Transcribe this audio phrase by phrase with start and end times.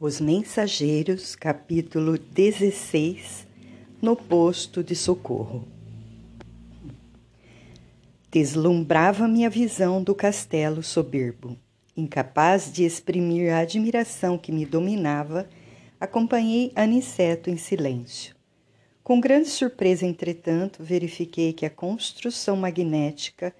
[0.00, 3.46] Os Mensageiros, capítulo 16
[4.02, 5.68] No posto de socorro.
[8.28, 11.56] Deslumbrava-me a visão do castelo soberbo.
[11.96, 15.48] Incapaz de exprimir a admiração que me dominava,
[16.00, 18.34] acompanhei Aniceto em silêncio.
[19.04, 23.54] Com grande surpresa, entretanto, verifiquei que a construção magnética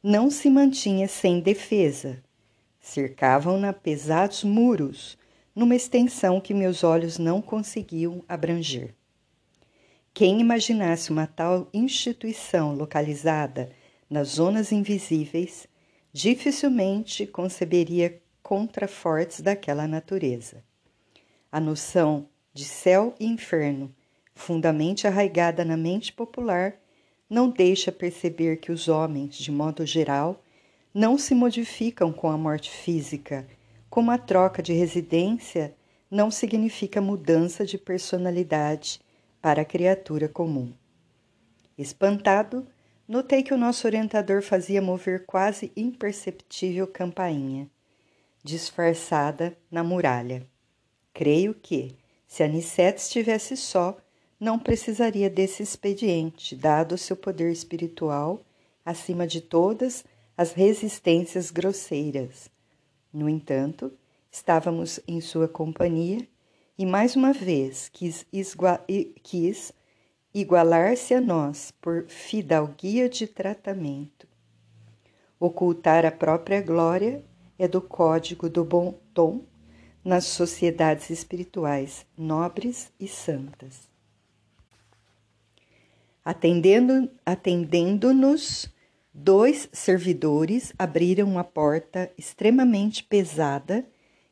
[0.00, 2.22] não se mantinha sem defesa.
[2.80, 5.20] Cercavam-na pesados muros
[5.54, 8.94] numa extensão que meus olhos não conseguiam abranger.
[10.14, 13.70] Quem imaginasse uma tal instituição localizada
[14.08, 15.66] nas zonas invisíveis
[16.12, 20.62] dificilmente conceberia contrafortes daquela natureza.
[21.50, 23.94] A noção de céu e inferno,
[24.34, 26.74] fundamente arraigada na mente popular,
[27.28, 30.42] não deixa perceber que os homens, de modo geral,
[30.92, 33.46] não se modificam com a morte física
[33.92, 35.76] como a troca de residência
[36.10, 38.98] não significa mudança de personalidade
[39.38, 40.72] para a criatura comum.
[41.76, 42.66] Espantado,
[43.06, 47.68] notei que o nosso orientador fazia mover quase imperceptível campainha,
[48.42, 50.48] disfarçada na muralha.
[51.12, 51.94] Creio que,
[52.26, 53.98] se Anicete estivesse só,
[54.40, 58.40] não precisaria desse expediente, dado seu poder espiritual
[58.86, 60.02] acima de todas
[60.34, 62.50] as resistências grosseiras
[63.12, 63.92] no entanto,
[64.30, 66.26] estávamos em sua companhia
[66.78, 68.26] e mais uma vez quis,
[69.22, 69.72] quis
[70.34, 74.26] igualar-se a nós por fidalguia de tratamento.
[75.38, 77.24] Ocultar a própria glória
[77.58, 79.44] é do código do bom tom
[80.04, 83.88] nas sociedades espirituais nobres e santas.
[86.24, 88.12] Atendendo-nos atendendo
[89.14, 93.84] Dois servidores abriram uma porta extremamente pesada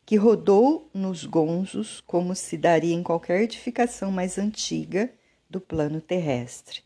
[0.07, 5.13] que rodou nos gonzos como se daria em qualquer edificação mais antiga
[5.51, 6.83] do plano terrestre.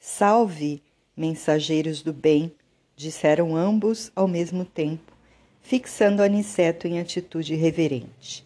[0.00, 0.82] Salve,
[1.16, 2.52] mensageiros do bem,
[2.96, 5.12] disseram ambos ao mesmo tempo,
[5.62, 8.44] fixando Aniceto em atitude reverente.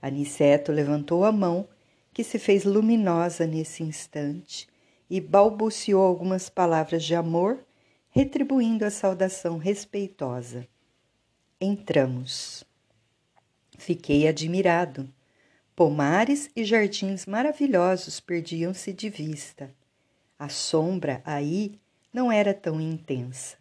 [0.00, 1.68] Aniceto levantou a mão,
[2.14, 4.66] que se fez luminosa nesse instante,
[5.10, 7.58] e balbuciou algumas palavras de amor
[8.10, 10.66] retribuindo a saudação respeitosa.
[11.60, 12.64] Entramos.
[13.76, 15.08] Fiquei admirado.
[15.74, 19.72] Pomares e jardins maravilhosos perdiam-se de vista.
[20.38, 21.78] A sombra aí
[22.12, 23.56] não era tão intensa.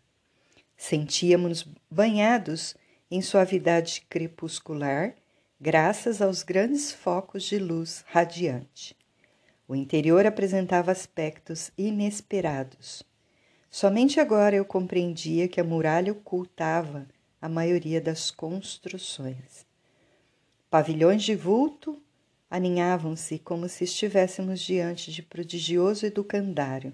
[0.76, 2.76] Sentíamos banhados
[3.10, 5.16] em suavidade crepuscular,
[5.60, 8.96] graças aos grandes focos de luz radiante.
[9.68, 13.07] O interior apresentava aspectos inesperados.
[13.80, 17.08] Somente agora eu compreendia que a muralha ocultava
[17.40, 19.68] a maioria das construções.
[20.68, 22.02] Pavilhões de vulto
[22.50, 26.92] aninhavam-se como se estivéssemos diante de prodigioso educandário.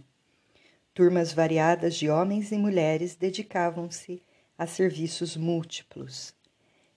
[0.93, 4.21] Turmas variadas de homens e mulheres dedicavam-se
[4.57, 6.35] a serviços múltiplos.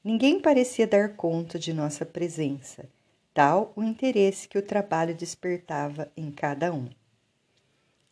[0.02, 2.88] Ninguém parecia dar conta de nossa presença,
[3.32, 6.88] tal o interesse que o trabalho despertava em cada um.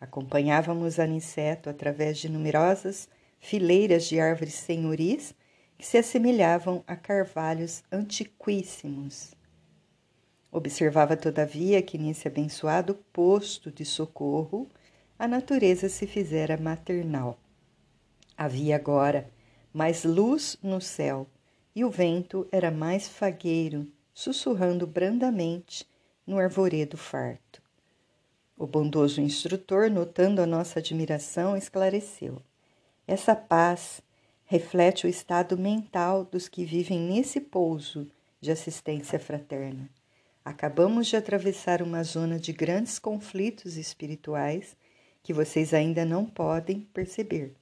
[0.00, 5.34] Acompanhávamos Aniceto através de numerosas fileiras de árvores senhoris
[5.77, 9.34] que se assemelhavam a carvalhos antiquíssimos.
[10.50, 14.69] Observava, todavia, que nesse abençoado posto de socorro
[15.19, 17.38] a natureza se fizera maternal.
[18.37, 19.28] Havia agora
[19.72, 21.27] mais luz no céu
[21.75, 25.84] e o vento era mais fagueiro, sussurrando brandamente
[26.25, 27.64] no arvoredo farto.
[28.56, 32.41] O bondoso instrutor, notando a nossa admiração, esclareceu:
[33.06, 34.00] Essa paz
[34.44, 38.09] reflete o estado mental dos que vivem nesse pouso
[38.41, 39.91] de assistência fraterna.
[40.44, 44.76] Acabamos de atravessar uma zona de grandes conflitos espirituais
[45.22, 47.54] que vocês ainda não podem perceber.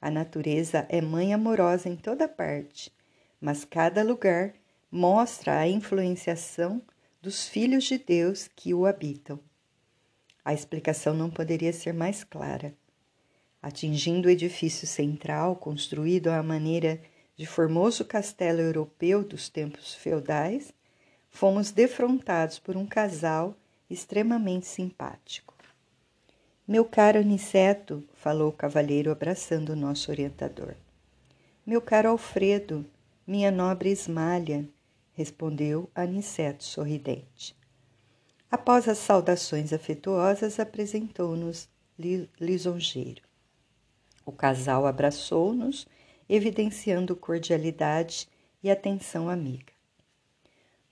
[0.00, 2.92] A natureza é mãe amorosa em toda parte,
[3.40, 4.54] mas cada lugar
[4.90, 6.80] mostra a influenciação
[7.20, 9.40] dos filhos de Deus que o habitam.
[10.44, 12.74] A explicação não poderia ser mais clara.
[13.62, 17.00] Atingindo o edifício central, construído à maneira
[17.36, 20.72] de formoso castelo europeu dos tempos feudais,
[21.30, 23.56] fomos defrontados por um casal
[23.88, 25.54] extremamente simpático.
[26.66, 30.74] Meu caro Aniceto, falou o cavalheiro abraçando o nosso orientador.
[31.66, 32.86] Meu caro Alfredo,
[33.26, 34.68] minha nobre Esmalha,
[35.14, 37.56] respondeu Aniceto sorridente.
[38.54, 41.68] Após as saudações afetuosas, apresentou-nos
[42.40, 43.20] lisonjeiro.
[44.24, 45.88] O casal abraçou-nos,
[46.28, 48.28] evidenciando cordialidade
[48.62, 49.72] e atenção amiga.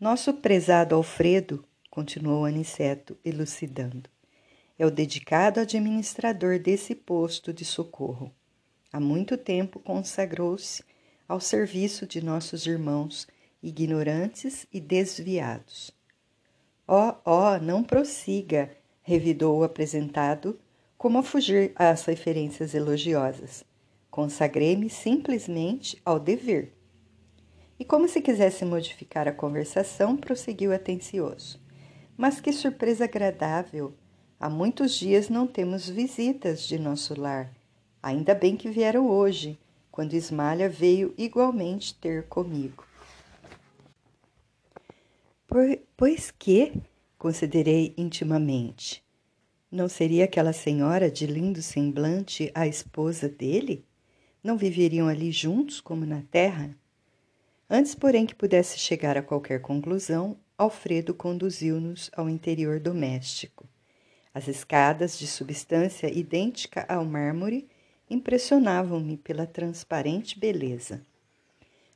[0.01, 4.11] Nosso prezado Alfredo, continuou Aniceto, elucidando,
[4.77, 8.35] é o dedicado administrador desse posto de socorro.
[8.93, 10.83] Há muito tempo consagrou-se
[11.29, 13.29] ao serviço de nossos irmãos
[13.63, 16.02] ignorantes e desviados.
[16.87, 18.71] Ó, oh, ó, oh, não prossiga,
[19.03, 20.59] revidou o apresentado,
[20.99, 23.65] como a fugir às referências elogiosas.
[24.11, 26.73] Consagrei-me simplesmente ao dever.
[27.79, 31.61] E como se quisesse modificar a conversação, prosseguiu atencioso.
[32.17, 33.95] Mas que surpresa agradável!
[34.39, 37.53] Há muitos dias não temos visitas de nosso lar.
[38.03, 39.59] Ainda bem que vieram hoje,
[39.91, 42.85] quando Ismalha veio igualmente ter comigo.
[45.99, 46.73] Pois que,
[47.19, 49.05] considerei intimamente,
[49.71, 53.85] não seria aquela senhora de lindo semblante a esposa dele?
[54.43, 56.75] Não viveriam ali juntos como na terra?
[57.69, 63.69] Antes, porém, que pudesse chegar a qualquer conclusão, Alfredo conduziu-nos ao interior doméstico.
[64.33, 67.69] As escadas, de substância idêntica ao mármore,
[68.09, 71.05] impressionavam-me pela transparente beleza.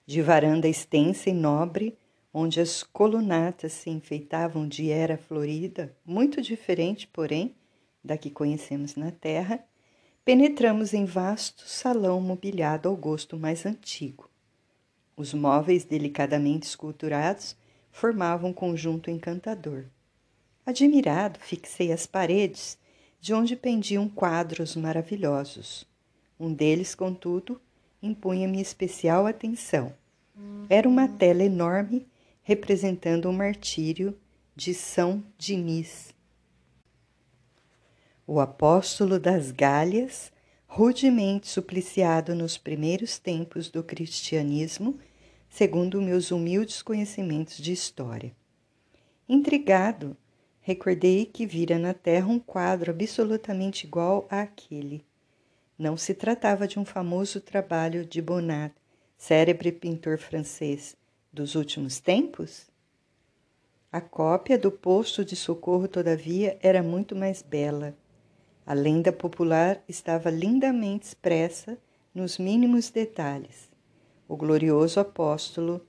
[0.06, 1.96] De varanda extensa e nobre,
[2.38, 7.54] onde as colunatas se enfeitavam de era florida, muito diferente, porém,
[8.04, 9.64] da que conhecemos na terra,
[10.22, 14.28] penetramos em vasto salão mobiliado ao gosto mais antigo.
[15.16, 17.56] Os móveis delicadamente esculturados
[17.90, 19.86] formavam um conjunto encantador.
[20.66, 22.76] Admirado, fixei as paredes,
[23.18, 25.86] de onde pendiam quadros maravilhosos.
[26.38, 27.58] Um deles, contudo,
[28.02, 29.94] impunha-me especial atenção.
[30.68, 32.06] Era uma tela enorme
[32.46, 34.16] representando o martírio
[34.54, 36.14] de São Dinis.
[38.24, 40.30] O apóstolo das Galhas,
[40.64, 44.96] rudemente supliciado nos primeiros tempos do cristianismo,
[45.48, 48.32] segundo meus humildes conhecimentos de história.
[49.28, 50.16] Intrigado,
[50.60, 55.04] recordei que vira na terra um quadro absolutamente igual àquele.
[55.76, 58.72] Não se tratava de um famoso trabalho de Bonnat,
[59.16, 60.96] célebre pintor francês,
[61.36, 62.66] dos últimos tempos?
[63.92, 67.94] A cópia do posto de socorro, todavia, era muito mais bela.
[68.64, 71.78] A lenda popular estava lindamente expressa
[72.14, 73.70] nos mínimos detalhes.
[74.26, 75.86] O glorioso apóstolo,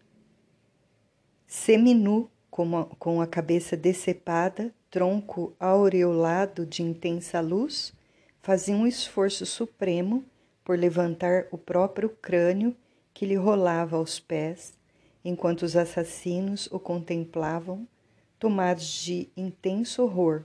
[1.47, 7.93] seminu, com a, com a cabeça decepada, tronco aureolado de intensa luz,
[8.41, 10.25] fazia um esforço supremo
[10.63, 12.75] por levantar o próprio crânio
[13.13, 14.76] que lhe rolava aos pés
[15.23, 17.87] enquanto os assassinos o contemplavam,
[18.39, 20.43] tomados de intenso horror.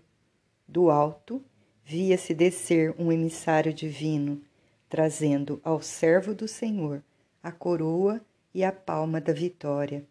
[0.66, 1.44] Do alto,
[1.84, 4.40] via-se descer um emissário divino,
[4.88, 7.02] trazendo ao servo do Senhor
[7.42, 8.20] a coroa
[8.54, 10.06] e a palma da vitória.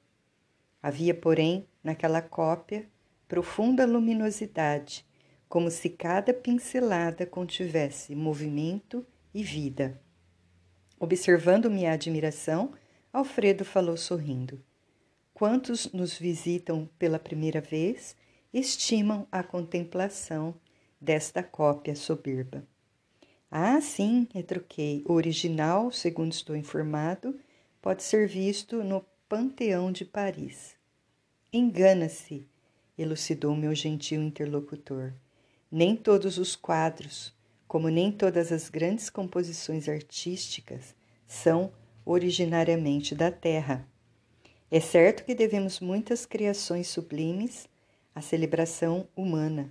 [0.81, 2.87] Havia, porém, naquela cópia
[3.27, 5.05] profunda luminosidade,
[5.47, 9.99] como se cada pincelada contivesse movimento e vida.
[10.99, 12.73] Observando minha admiração,
[13.13, 14.63] Alfredo falou sorrindo.
[15.33, 18.15] Quantos nos visitam pela primeira vez
[18.53, 20.55] estimam a contemplação
[20.99, 22.65] desta cópia soberba.
[23.49, 25.03] Ah, sim, retruquei.
[25.05, 27.37] O original, segundo estou informado,
[27.81, 30.75] pode ser visto no Panteão de Paris.
[31.51, 32.47] Engana-se,
[32.97, 35.11] elucidou meu gentil interlocutor.
[35.69, 37.33] Nem todos os quadros,
[37.67, 40.95] como nem todas as grandes composições artísticas,
[41.27, 41.73] são
[42.05, 43.87] originariamente da terra.
[44.69, 47.67] É certo que devemos muitas criações sublimes
[48.15, 49.69] à celebração humana,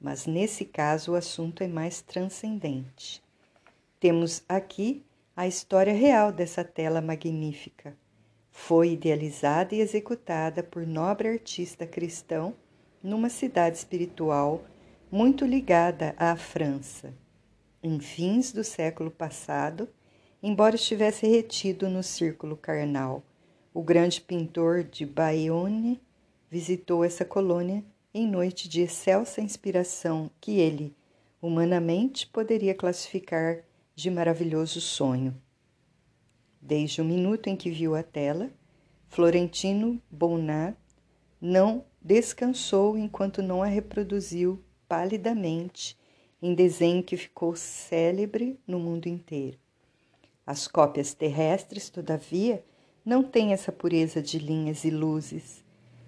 [0.00, 3.22] mas nesse caso o assunto é mais transcendente.
[3.98, 5.02] Temos aqui
[5.34, 7.96] a história real dessa tela magnífica.
[8.50, 12.54] Foi idealizada e executada por nobre artista cristão
[13.02, 14.62] numa cidade espiritual
[15.10, 17.14] muito ligada à França.
[17.82, 19.88] Em fins do século passado,
[20.42, 23.22] embora estivesse retido no círculo carnal.
[23.72, 26.00] O grande pintor de Bayonne
[26.50, 30.94] visitou essa colônia em noite de excelsa inspiração que ele,
[31.40, 33.62] humanamente, poderia classificar
[33.94, 35.34] de maravilhoso sonho.
[36.60, 38.50] Desde o minuto em que viu a tela,
[39.08, 40.76] Florentino Bonnat
[41.40, 45.96] não descansou enquanto não a reproduziu palidamente
[46.40, 49.61] em desenho que ficou célebre no mundo inteiro.
[50.52, 52.62] As cópias terrestres, todavia,
[53.02, 55.64] não têm essa pureza de linhas e luzes,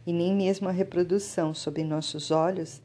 [0.07, 2.83] e nem mesmo a reprodução sob nossos olhos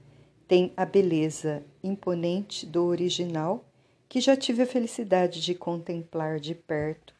[0.47, 3.65] tem a beleza imponente do original
[4.07, 7.13] que já tive a felicidade de contemplar de perto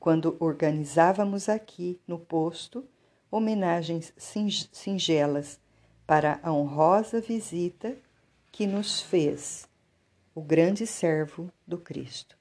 [0.00, 2.84] quando organizávamos aqui no posto
[3.30, 4.12] homenagens
[4.72, 5.60] singelas
[6.04, 7.96] para a honrosa visita
[8.50, 9.68] que nos fez
[10.34, 12.36] o grande servo do Cristo.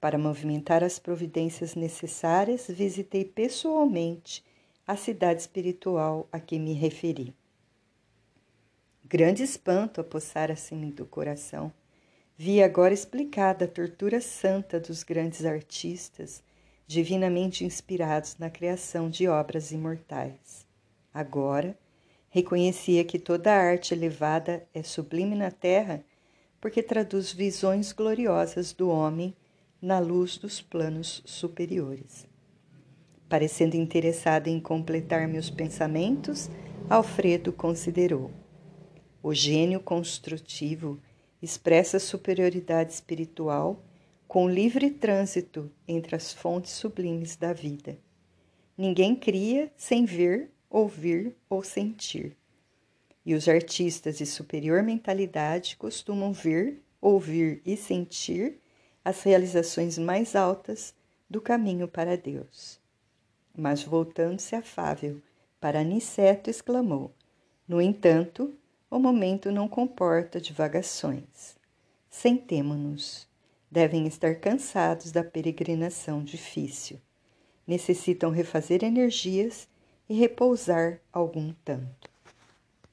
[0.00, 4.42] Para movimentar as providências necessárias, visitei pessoalmente
[4.86, 7.34] a cidade espiritual a que me referi.
[9.04, 11.70] Grande espanto apossara-se-me do coração.
[12.34, 16.42] Vi agora explicada a tortura santa dos grandes artistas,
[16.86, 20.66] divinamente inspirados na criação de obras imortais.
[21.12, 21.78] Agora,
[22.30, 26.02] reconhecia que toda arte elevada é sublime na terra,
[26.58, 29.36] porque traduz visões gloriosas do homem
[29.80, 32.26] na luz dos planos superiores.
[33.28, 36.50] Parecendo interessado em completar meus pensamentos,
[36.88, 38.30] Alfredo considerou:
[39.22, 41.00] o gênio construtivo
[41.40, 43.84] expressa superioridade espiritual
[44.28, 47.98] com livre trânsito entre as fontes sublimes da vida.
[48.76, 52.36] Ninguém cria sem ver, ouvir ou sentir.
[53.24, 58.59] E os artistas de superior mentalidade costumam ver, ouvir e sentir
[59.04, 60.94] as realizações mais altas
[61.28, 62.78] do caminho para Deus.
[63.56, 65.20] Mas voltando-se afável
[65.60, 67.12] para Aniceto, exclamou:
[67.68, 68.52] No entanto,
[68.90, 71.56] o momento não comporta divagações.
[72.08, 73.28] Sentemo-nos.
[73.70, 77.00] Devem estar cansados da peregrinação difícil.
[77.64, 79.68] Necessitam refazer energias
[80.08, 82.09] e repousar algum tanto.